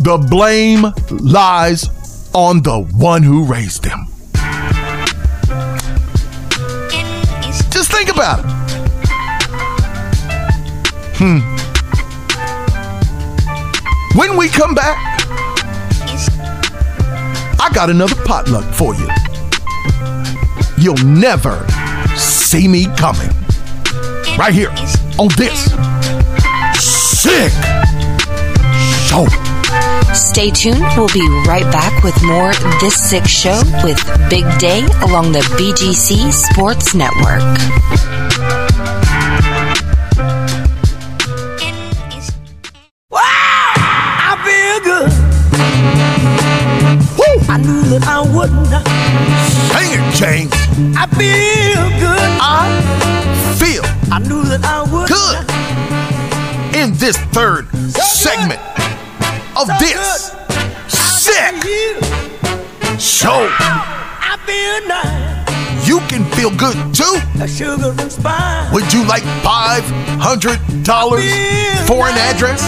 [0.00, 1.88] the blame lies
[2.32, 4.09] on the one who raised them.
[8.20, 8.44] About it.
[11.16, 11.40] Hmm.
[14.18, 14.98] When we come back,
[17.58, 19.08] I got another potluck for you.
[20.76, 21.66] You'll never
[22.14, 23.30] see me coming.
[24.36, 24.70] Right here
[25.18, 25.72] on this
[26.78, 27.52] sick
[29.08, 29.39] show.
[30.20, 30.84] Stay tuned.
[30.98, 36.30] We'll be right back with more This Sick Show with Big Day along the BGC
[36.30, 37.40] Sports Network.
[43.10, 43.22] Wow!
[44.28, 45.10] I feel good.
[47.48, 48.68] I knew that I wouldn't.
[49.72, 50.52] Hang it, James.
[50.96, 52.30] I feel good.
[52.40, 52.68] I
[53.58, 55.08] feel I knew that I would.
[55.08, 55.50] good
[56.76, 58.60] in this third segment
[59.60, 60.32] of this
[60.88, 61.54] sick
[62.98, 63.46] show.
[63.60, 65.86] I feel nice.
[65.86, 67.18] you can feel good too.
[67.42, 68.72] A sugar and spice.
[68.72, 72.62] Would you like $500 for an address?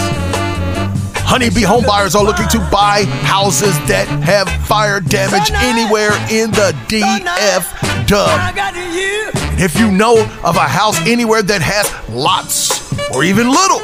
[1.25, 6.75] Honeybee home buyers are looking to buy houses that have fire damage anywhere in the
[6.87, 7.65] DF
[8.05, 8.29] dub.
[8.29, 9.31] I got you.
[9.51, 12.69] And if you know of a house anywhere that has lots
[13.15, 13.79] or even little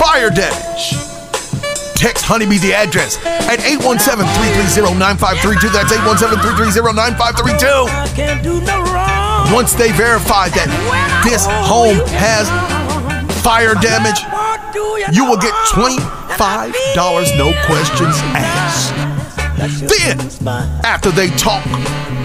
[0.00, 0.96] fire damage,
[1.96, 5.72] text Honeybee the address at 817-330-9532.
[5.72, 7.88] That's 817-330-9532.
[7.88, 9.50] I can't do no wrong.
[9.52, 10.68] Once they verify that
[11.24, 12.50] this home has
[13.42, 14.20] fire damage,
[15.14, 18.92] you will get $25, no questions asked.
[19.88, 20.20] Then,
[20.84, 21.64] after they talk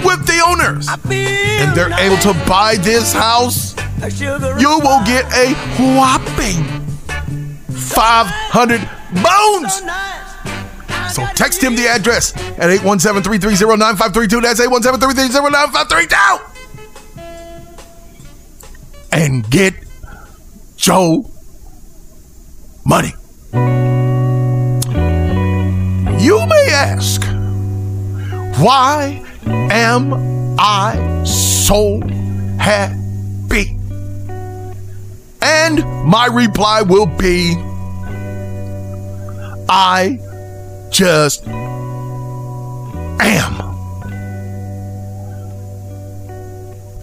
[0.04, 3.74] with the owners and they're able to buy this house,
[4.20, 5.54] you will get a
[5.96, 6.66] whopping
[7.70, 8.82] 500
[9.14, 9.82] bones.
[11.14, 14.42] So text him the address at 817-330-9532.
[14.42, 16.40] That's 817-330-9532.
[19.14, 19.74] And get
[20.78, 21.30] Joe
[22.86, 23.14] money.
[26.24, 27.22] You may ask,
[28.62, 30.14] why am
[30.58, 32.00] I so
[32.58, 33.78] happy?
[35.42, 37.56] And my reply will be,
[39.74, 40.20] I
[40.90, 42.02] just am.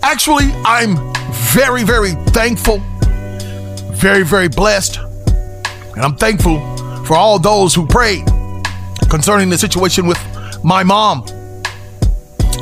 [0.03, 1.15] Actually, I'm
[1.55, 2.81] very, very thankful,
[3.95, 6.61] very, very blessed, and I'm thankful
[7.07, 8.27] for all those who prayed
[9.09, 10.19] concerning the situation with
[10.63, 11.25] my mom.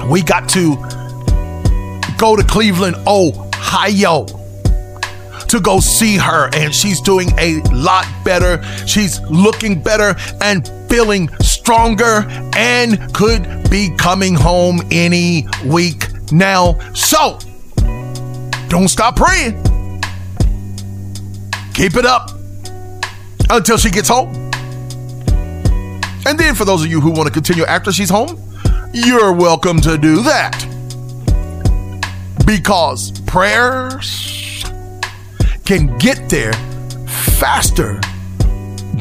[0.08, 0.76] We got to
[2.16, 4.35] go to Cleveland, Ohio
[5.48, 8.62] to go see her, and she's doing a lot better.
[8.86, 12.26] She's looking better and feeling stronger
[12.56, 16.78] and could be coming home any week now.
[16.94, 17.38] So,
[18.68, 19.62] don't stop praying.
[21.74, 22.30] Keep it up
[23.50, 24.34] until she gets home.
[26.26, 28.40] And then, for those of you who want to continue after she's home,
[28.92, 30.62] you're welcome to do that.
[32.44, 34.45] Because prayers
[35.66, 36.52] can get there
[37.38, 38.00] faster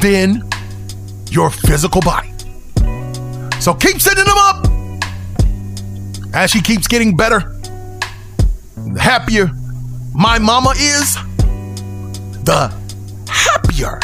[0.01, 0.41] than
[1.29, 2.31] your physical body.
[3.59, 4.65] So keep sending them up
[6.33, 7.55] as she keeps getting better.
[8.75, 9.51] The happier
[10.15, 11.13] my mama is,
[12.45, 12.73] the
[13.29, 13.99] happier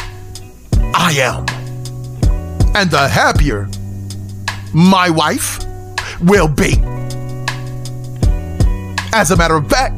[0.93, 1.45] I am.
[2.75, 3.67] And the happier
[4.71, 5.65] my wife
[6.21, 6.79] will be.
[9.13, 9.95] As a matter of fact,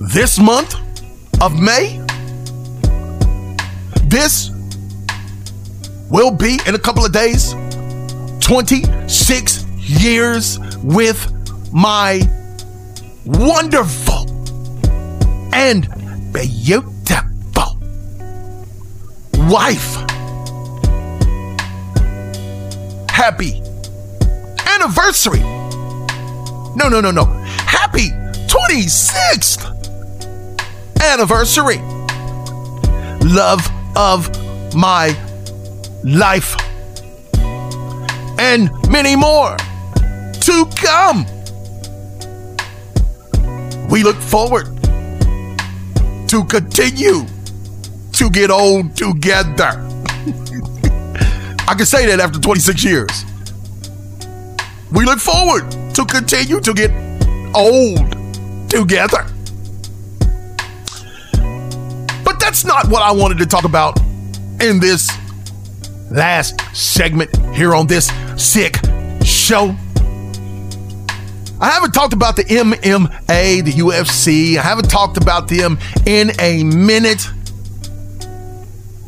[0.00, 0.81] this month
[1.42, 1.98] of May,
[4.04, 4.50] this
[6.08, 7.52] will be in a couple of days
[8.38, 11.18] 26 years with
[11.72, 12.20] my
[13.26, 14.30] wonderful
[15.52, 15.88] and
[16.32, 17.76] beautiful
[19.50, 19.96] wife.
[23.10, 23.60] Happy
[24.64, 25.40] anniversary.
[25.40, 27.24] No, no, no, no.
[27.66, 28.10] Happy
[28.46, 29.81] 26th
[31.02, 31.78] anniversary.
[33.24, 33.60] Love
[33.96, 34.30] of
[34.74, 35.16] my
[36.04, 36.56] life.
[38.38, 41.26] And many more to come.
[43.88, 44.66] We look forward
[46.28, 47.26] to continue
[48.12, 49.70] to get old together.
[51.68, 53.24] I can say that after 26 years.
[54.92, 56.90] We look forward to continue to get
[57.54, 58.12] old
[58.70, 59.26] together.
[62.52, 63.98] That's not what I wanted to talk about
[64.60, 65.10] in this
[66.10, 68.76] last segment here on this sick
[69.24, 69.74] show.
[71.58, 74.58] I haven't talked about the MMA, the UFC.
[74.58, 77.26] I haven't talked about them in a minute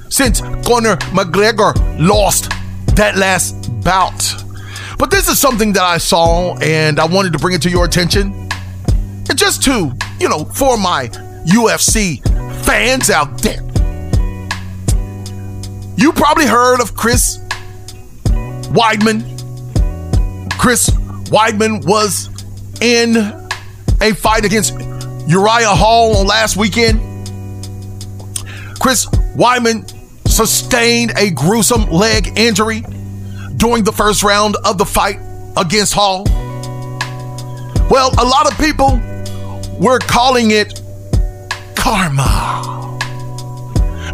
[0.08, 2.50] since Conor McGregor lost
[2.96, 4.42] that last bout.
[4.98, 7.84] But this is something that I saw and I wanted to bring it to your
[7.84, 8.48] attention.
[9.28, 11.08] And just to, you know, for my
[11.44, 12.22] UFC
[12.64, 13.62] fans out there.
[15.96, 17.38] You probably heard of Chris
[18.74, 19.22] Weidman.
[20.58, 20.90] Chris
[21.30, 22.28] Weidman was
[22.80, 23.16] in
[24.00, 24.72] a fight against
[25.26, 27.00] Uriah Hall on last weekend.
[28.80, 29.06] Chris
[29.36, 29.90] Weidman
[30.28, 32.82] sustained a gruesome leg injury
[33.56, 35.18] during the first round of the fight
[35.56, 36.24] against Hall.
[37.90, 39.00] Well, a lot of people
[39.78, 40.80] were calling it
[41.76, 42.98] karma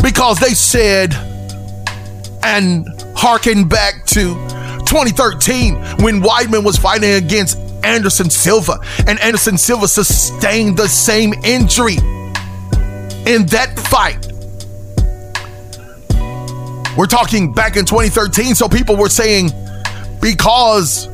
[0.03, 1.15] because they said
[2.43, 4.35] and harken back to
[4.87, 11.97] 2013 when Weidman was fighting against Anderson Silva, and Anderson Silva sustained the same injury
[13.27, 14.27] in that fight.
[16.97, 19.51] We're talking back in 2013, so people were saying
[20.21, 21.09] because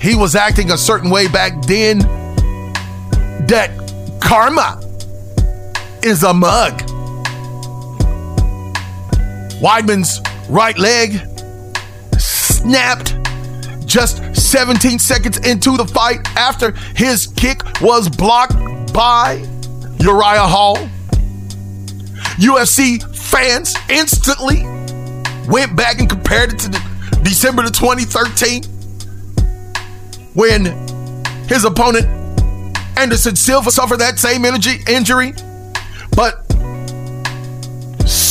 [0.00, 1.98] he was acting a certain way back then
[3.46, 3.70] that
[4.20, 4.80] karma
[6.04, 6.80] is a mug.
[9.60, 11.20] Weidman's right leg
[12.18, 13.16] snapped
[13.86, 18.54] just 17 seconds into the fight after his kick was blocked
[18.92, 19.44] by
[19.98, 20.76] Uriah Hall.
[22.36, 24.62] UFC fans instantly
[25.48, 28.62] went back and compared it to the December of 2013
[30.34, 30.64] when
[31.48, 32.06] his opponent
[32.96, 35.32] Anderson Silva suffered that same energy injury,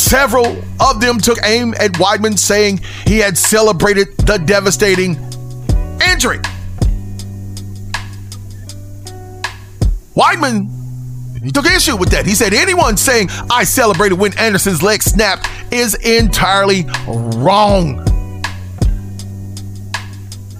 [0.09, 5.15] several of them took aim at Weidman, saying he had celebrated the devastating
[6.01, 6.39] injury.
[10.15, 10.75] Weidman
[11.43, 12.25] he took issue with that.
[12.25, 18.05] He said anyone saying I celebrated when Anderson's leg snapped is entirely wrong.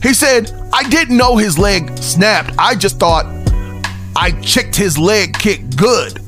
[0.01, 2.53] He said, I didn't know his leg snapped.
[2.57, 3.25] I just thought
[4.15, 6.21] I checked his leg kick good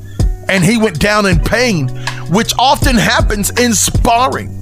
[0.48, 1.88] and he went down in pain,
[2.32, 4.58] which often happens in sparring.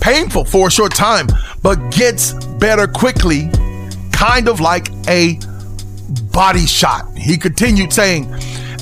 [0.00, 1.28] Painful for a short time,
[1.62, 3.48] but gets better quickly,
[4.12, 5.38] kind of like a
[6.32, 7.16] body shot.
[7.16, 8.32] He continued saying,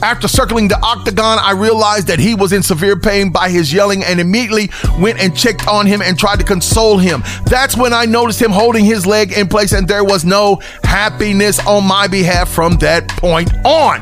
[0.02, 4.02] after circling the octagon, I realized that he was in severe pain by his yelling
[4.02, 7.22] and immediately went and checked on him and tried to console him.
[7.46, 11.64] That's when I noticed him holding his leg in place, and there was no happiness
[11.66, 14.00] on my behalf from that point on.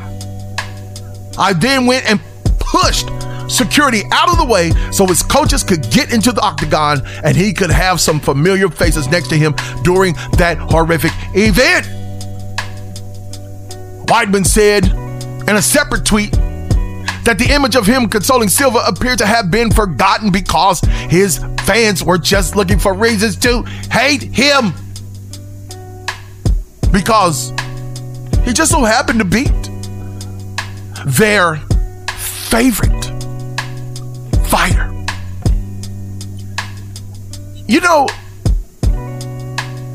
[1.37, 2.19] I then went and
[2.59, 3.07] pushed
[3.53, 7.53] security out of the way so his coaches could get into the octagon and he
[7.53, 11.85] could have some familiar faces next to him during that horrific event.
[14.07, 14.85] Weidman said,
[15.47, 16.31] in a separate tweet
[17.23, 20.79] that the image of him consoling Silva appeared to have been forgotten because
[21.09, 24.73] his fans were just looking for reasons to hate him.
[26.91, 27.51] Because
[28.43, 29.51] he just so happened to beat
[31.05, 31.55] their
[32.17, 33.02] favorite
[34.53, 34.93] fighter.
[37.65, 38.07] You know,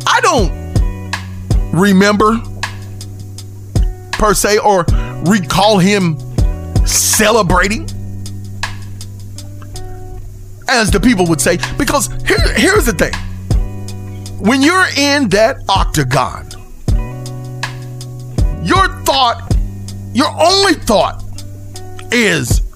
[0.05, 2.39] I don't remember
[4.11, 4.85] per se or
[5.27, 6.19] recall him
[6.85, 7.83] celebrating,
[10.69, 11.59] as the people would say.
[11.79, 13.15] Because here, here's the thing
[14.41, 16.49] when you're in that octagon,
[18.65, 19.55] your thought,
[20.13, 21.23] your only thought
[22.11, 22.68] is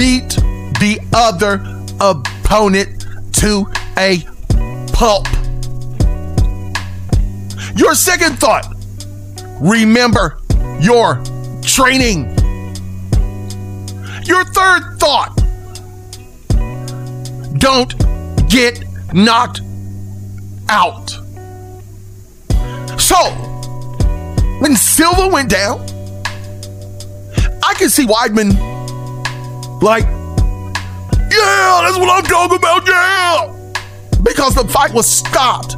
[0.00, 0.30] beat
[0.80, 1.60] the other
[2.00, 4.24] opponent to a
[4.94, 5.26] pulp.
[7.76, 8.64] Your second thought,
[9.60, 10.38] remember
[10.80, 11.22] your
[11.60, 12.30] training.
[14.24, 15.36] Your third thought
[17.58, 17.94] don't
[18.48, 18.82] get
[19.12, 19.60] knocked
[20.70, 21.10] out.
[22.98, 23.18] So,
[24.60, 25.82] when Silva went down,
[27.62, 28.79] I can see Weidman
[29.82, 30.04] like,
[31.30, 33.54] yeah, that's what I'm talking about, yeah.
[34.22, 35.74] Because the fight was stopped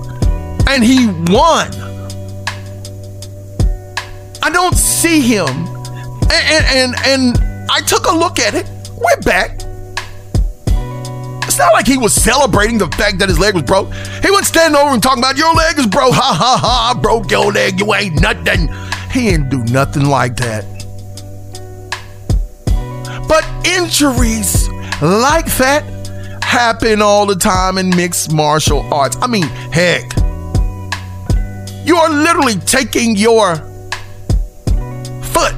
[0.69, 1.71] and he won.
[4.43, 5.47] I don't see him.
[5.47, 8.69] And, and, and, and I took a look at it,
[9.01, 9.61] went back.
[11.45, 13.93] It's not like he was celebrating the fact that his leg was broke.
[14.23, 16.15] He wasn't standing over and talking about your leg is broke.
[16.23, 17.79] Ha ha ha, I broke your leg.
[17.79, 18.69] You ain't nothing.
[19.11, 20.65] He didn't do nothing like that.
[23.65, 24.69] Injuries
[25.01, 25.85] like that
[26.43, 29.17] happen all the time in mixed martial arts.
[29.21, 30.03] I mean, heck,
[31.85, 33.57] you are literally taking your
[35.33, 35.55] foot,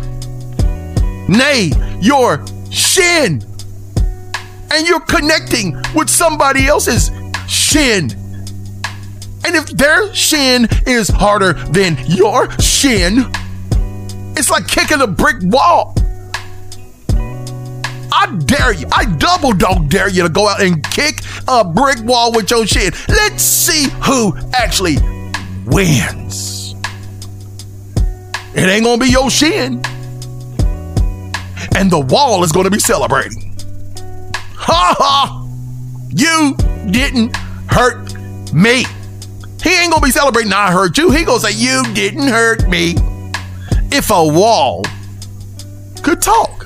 [1.29, 3.43] nay, your shin,
[4.71, 7.11] and you're connecting with somebody else's
[7.49, 8.11] shin.
[9.47, 13.25] And if their shin is harder than your shin,
[14.37, 15.95] it's like kicking a brick wall.
[18.17, 21.99] I dare you, I double dog dare you to go out and kick a brick
[22.05, 22.93] wall with your shin.
[23.09, 24.97] Let's see who actually
[25.67, 26.75] wins.
[28.55, 29.83] It ain't gonna be your shin.
[31.77, 33.53] And the wall is gonna be celebrating.
[34.55, 35.47] Ha ha!
[36.11, 36.57] You
[36.89, 37.35] didn't
[37.69, 38.15] hurt
[38.55, 38.85] me.
[39.61, 41.11] He ain't gonna be celebrating I hurt you.
[41.11, 42.95] He gonna say you didn't hurt me.
[43.91, 44.85] If a wall
[46.05, 46.64] could talk.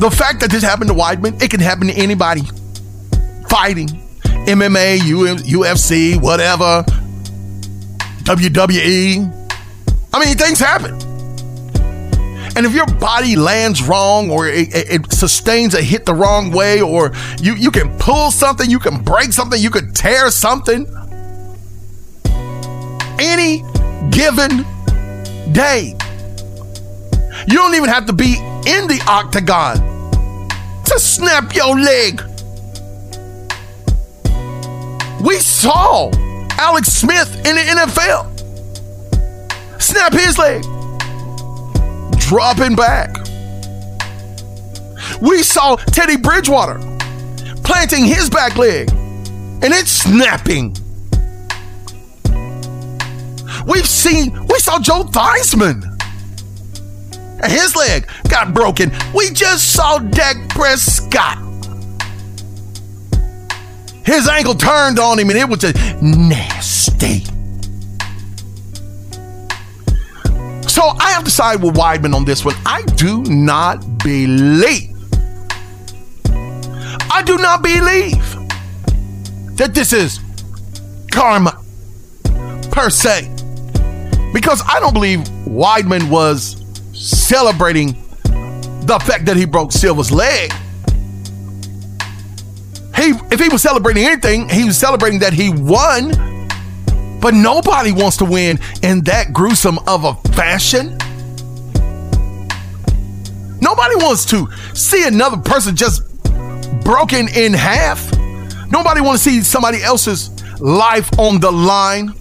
[0.00, 2.40] The fact that this happened to Weidman, it can happen to anybody.
[3.50, 3.88] Fighting,
[4.48, 6.82] MMA, UFC, whatever.
[8.24, 9.58] WWE.
[10.14, 10.94] I mean, things happen.
[12.56, 16.50] And if your body lands wrong or it, it, it, sustains a hit the wrong
[16.50, 20.86] way, or you, you can pull something, you can break something, you could tear something,
[23.20, 23.62] any
[24.10, 24.64] given
[25.52, 25.94] day.
[27.46, 29.89] You don't even have to be in the octagon
[30.90, 32.20] to snap your leg.
[35.22, 36.10] We saw
[36.58, 38.26] Alex Smith in the NFL
[39.80, 40.62] snap his leg,
[42.18, 43.16] dropping back.
[45.20, 46.78] We saw Teddy Bridgewater
[47.62, 50.76] planting his back leg and it's snapping.
[53.66, 55.89] We've seen, we saw Joe Theismann
[57.42, 58.90] and his leg got broken.
[59.14, 61.38] We just saw Dak Prescott.
[64.04, 67.24] His ankle turned on him and it was just nasty.
[70.68, 72.54] So I have to side with Weidman on this one.
[72.64, 74.96] I do not believe,
[77.10, 78.36] I do not believe
[79.56, 80.20] that this is
[81.10, 81.60] karma
[82.70, 83.28] per se.
[84.32, 86.59] Because I don't believe Weidman was
[87.00, 87.92] celebrating
[88.84, 90.52] the fact that he broke Silva's leg.
[92.94, 96.10] He, if he was celebrating anything, he was celebrating that he won.
[97.20, 100.98] But nobody wants to win in that gruesome of a fashion.
[103.62, 106.02] Nobody wants to see another person just
[106.82, 108.12] broken in half.
[108.70, 110.30] Nobody wants to see somebody else's
[110.60, 112.14] life on the line.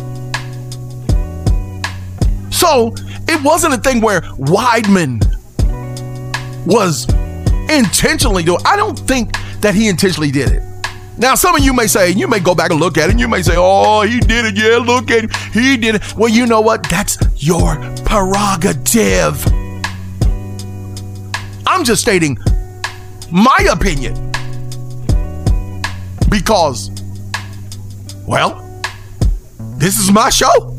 [2.57, 2.95] So
[3.27, 5.23] it wasn't a thing where Weidman
[6.65, 7.07] was
[7.69, 8.59] intentionally doing.
[8.65, 10.63] I don't think that he intentionally did it.
[11.19, 13.19] Now, some of you may say, you may go back and look at it, and
[13.19, 14.57] you may say, oh, he did it.
[14.57, 15.29] Yeah, look at him.
[15.53, 16.17] He did it.
[16.17, 16.87] Well, you know what?
[16.89, 19.45] That's your prerogative.
[21.67, 22.39] I'm just stating
[23.31, 24.15] my opinion.
[26.29, 26.89] Because,
[28.27, 28.63] well,
[29.77, 30.76] this is my show.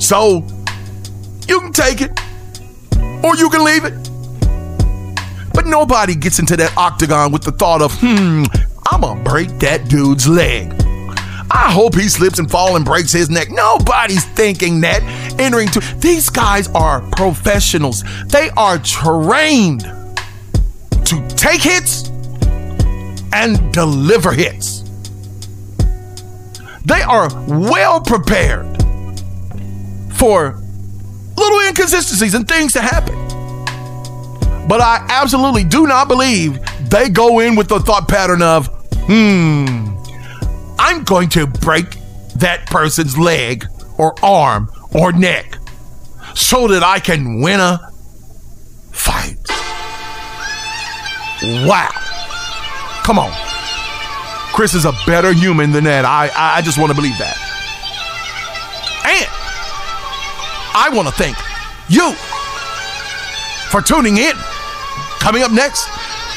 [0.00, 0.44] So,
[1.46, 2.10] you can take it,
[3.22, 3.94] or you can leave it.
[5.52, 8.44] But nobody gets into that octagon with the thought of, hmm,
[8.90, 10.74] I'm gonna break that dude's leg.
[11.52, 13.50] I hope he slips and falls and breaks his neck.
[13.50, 15.02] Nobody's thinking that.
[15.38, 18.04] Entering to these guys are professionals.
[18.26, 19.80] They are trained
[21.04, 22.08] to take hits
[23.32, 24.84] and deliver hits.
[26.84, 28.69] They are well prepared
[30.20, 30.60] for
[31.38, 33.16] little inconsistencies and things to happen.
[34.68, 36.60] But I absolutely do not believe
[36.90, 38.68] they go in with the thought pattern of,
[39.06, 39.88] hmm,
[40.78, 41.96] I'm going to break
[42.36, 43.64] that person's leg
[43.96, 45.56] or arm or neck
[46.34, 47.90] so that I can win a
[48.92, 49.38] fight.
[51.66, 51.88] Wow.
[53.04, 53.32] Come on.
[54.52, 56.04] Chris is a better human than that.
[56.04, 57.49] I, I just want to believe that.
[60.74, 61.36] I want to thank
[61.88, 62.12] you
[63.70, 64.32] for tuning in.
[65.18, 65.86] Coming up next,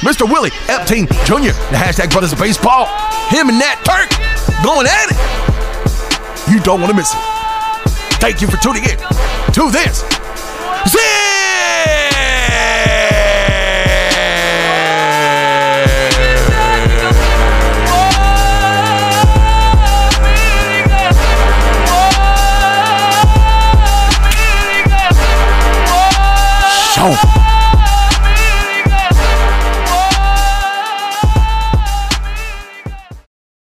[0.02, 0.30] Mr.
[0.30, 2.86] Willie Epstein Jr., the hashtag Brothers of Baseball.
[3.30, 4.10] Him and Nat Turk
[4.64, 6.52] going at it.
[6.52, 7.20] You don't want to miss it.
[8.20, 8.98] Thank you for tuning in
[9.54, 10.04] to this.
[27.04, 27.43] Show.